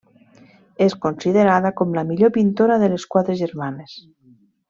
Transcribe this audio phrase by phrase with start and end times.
[0.85, 3.95] És considerada com la millor pintora de les quatre germanes.